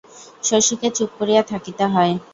শশীকে 0.43 0.87
চুপ 0.91 1.09
করিয়া 1.19 1.41
থাকিতে 1.51 1.85
হয়। 1.85 2.13